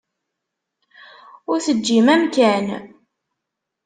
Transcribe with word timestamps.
Ur 1.51 1.59
teǧǧim 1.65 2.07
amkan. 2.15 2.65